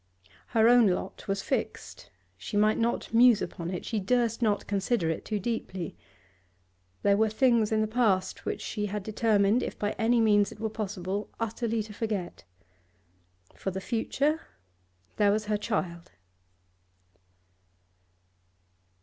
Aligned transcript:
Her 0.47 0.67
own 0.67 0.87
lot 0.87 1.27
was 1.27 1.43
fixed; 1.43 2.09
she 2.35 2.57
might 2.57 2.79
not 2.79 3.13
muse 3.13 3.39
upon 3.39 3.69
it, 3.69 3.85
she 3.85 3.99
durst 3.99 4.41
not 4.41 4.65
consider 4.65 5.11
it 5.11 5.23
too 5.23 5.39
deeply. 5.39 5.95
There 7.03 7.15
were 7.17 7.29
things 7.29 7.71
in 7.71 7.81
the 7.81 7.87
past 7.87 8.43
which 8.43 8.61
she 8.61 8.87
had 8.87 9.03
determined, 9.03 9.61
if 9.61 9.77
by 9.77 9.91
any 9.99 10.19
means 10.19 10.51
it 10.51 10.59
were 10.59 10.71
possible, 10.71 11.29
utterly 11.39 11.83
to 11.83 11.93
forget. 11.93 12.45
For 13.53 13.69
the 13.69 13.79
future, 13.79 14.41
there 15.17 15.31
was 15.31 15.45
her 15.45 15.57
child. 15.57 16.09